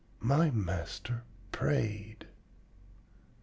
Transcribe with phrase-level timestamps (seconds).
[0.19, 1.21] My master
[1.51, 2.25] prayed!